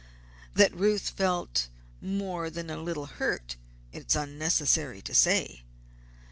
[0.55, 1.67] That Ruth felt
[2.01, 3.55] more than a little hurt,
[3.93, 5.61] it is unnecessary to say.